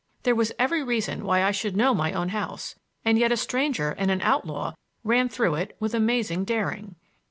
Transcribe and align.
There 0.23 0.33
was 0.33 0.51
every 0.57 0.81
reason 0.81 1.25
why 1.25 1.43
I 1.43 1.51
should 1.51 1.77
know 1.77 1.93
my 1.93 2.11
own 2.11 2.29
house, 2.29 2.73
and 3.05 3.19
yet 3.19 3.31
a 3.31 3.37
stranger 3.37 3.91
and 3.99 4.09
an 4.09 4.19
outlaw 4.23 4.73
ran 5.03 5.29
through 5.29 5.53
it 5.53 5.77
with 5.79 5.93
amazing 5.93 6.43
daring. 6.43 6.95